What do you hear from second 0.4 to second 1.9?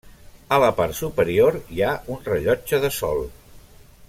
A la part superior hi